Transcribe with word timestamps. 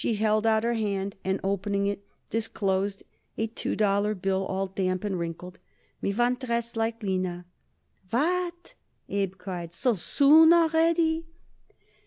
She 0.03 0.15
held 0.15 0.47
out 0.47 0.63
her 0.63 0.73
hand 0.73 1.15
and, 1.23 1.39
opening 1.43 1.85
it, 1.85 2.03
disclosed 2.31 3.03
a 3.37 3.45
two 3.45 3.75
dollar 3.75 4.15
bill 4.15 4.43
all 4.45 4.65
damp 4.65 5.03
and 5.03 5.19
wrinkled. 5.19 5.59
"Me 6.01 6.11
want 6.11 6.39
dress 6.39 6.75
like 6.75 7.03
Lina." 7.03 7.45
"What!" 8.09 8.73
Abe 9.09 9.37
cried. 9.37 9.75
"So 9.75 9.93
soon 9.93 10.53
already!" 10.53 11.27